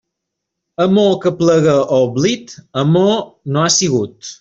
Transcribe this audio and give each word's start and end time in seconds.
Amor 0.85 1.11
que 1.25 1.29
aplega 1.33 1.77
a 1.83 2.01
oblit, 2.09 2.59
amor 2.87 3.17
no 3.55 3.67
ha 3.67 3.73
sigut. 3.81 4.23